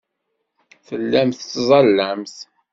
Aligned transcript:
Tellamt 0.87 1.37
tettẓallamt. 1.39 2.37